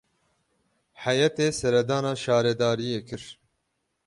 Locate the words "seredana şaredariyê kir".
1.59-3.23